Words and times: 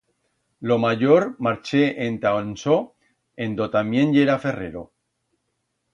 Lo 0.69 0.77
mayor 0.85 1.25
marché 1.47 1.83
enta 2.07 2.31
Ansó, 2.39 2.79
en 3.45 3.53
do 3.61 3.71
tamién 3.77 4.17
yera 4.17 4.41
ferrero. 4.47 4.83